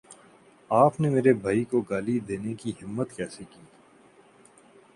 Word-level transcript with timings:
آپ 0.71 0.99
نے 1.01 1.09
میرے 1.09 1.33
بھائی 1.43 1.63
کو 1.63 1.81
گالی 1.81 2.19
دینے 2.19 2.53
کی 2.53 2.71
ہمت 2.81 3.13
کیسے 3.15 3.43
کی 3.43 3.61